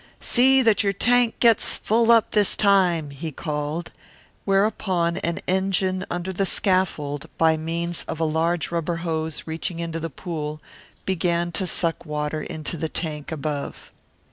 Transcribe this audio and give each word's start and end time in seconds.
"See 0.19 0.63
that 0.63 0.81
your 0.83 0.93
tank 0.93 1.39
gets 1.39 1.75
full 1.75 2.11
up 2.11 2.31
this 2.31 2.57
time," 2.57 3.11
he 3.11 3.31
called, 3.31 3.91
whereupon 4.45 5.17
an 5.17 5.41
engine 5.47 6.07
under 6.09 6.33
the 6.33 6.43
scaffold, 6.47 7.27
by 7.37 7.55
means 7.55 8.03
of 8.05 8.19
a 8.19 8.23
large 8.23 8.71
rubber 8.71 8.95
hose 9.05 9.43
reaching 9.45 9.77
into 9.77 9.99
the 9.99 10.09
pool, 10.09 10.59
began 11.05 11.51
to 11.51 11.67
suck 11.67 12.03
water 12.03 12.41
into 12.41 12.77
the 12.77 12.89
tank 12.89 13.31
above. 13.31 13.91